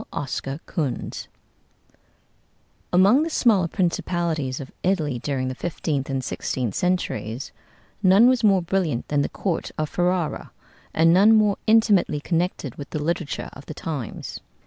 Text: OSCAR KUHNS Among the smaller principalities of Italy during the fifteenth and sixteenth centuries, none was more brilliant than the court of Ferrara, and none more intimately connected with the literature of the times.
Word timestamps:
OSCAR 0.13 0.59
KUHNS 0.65 1.27
Among 2.91 3.21
the 3.21 3.29
smaller 3.29 3.67
principalities 3.67 4.59
of 4.59 4.71
Italy 4.81 5.19
during 5.19 5.47
the 5.47 5.53
fifteenth 5.53 6.09
and 6.09 6.23
sixteenth 6.23 6.73
centuries, 6.73 7.51
none 8.01 8.27
was 8.27 8.43
more 8.43 8.63
brilliant 8.63 9.09
than 9.09 9.21
the 9.21 9.29
court 9.29 9.69
of 9.77 9.89
Ferrara, 9.89 10.49
and 10.91 11.13
none 11.13 11.35
more 11.35 11.57
intimately 11.67 12.19
connected 12.19 12.77
with 12.79 12.89
the 12.89 12.97
literature 13.03 13.51
of 13.53 13.67
the 13.67 13.75
times. 13.75 14.39